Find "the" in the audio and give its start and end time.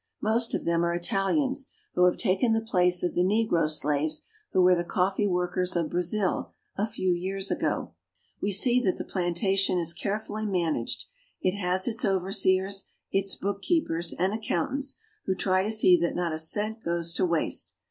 2.53-2.59, 3.13-3.21, 4.73-4.83, 8.97-9.13